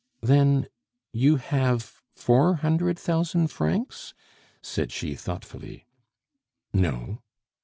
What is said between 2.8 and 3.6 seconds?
thousand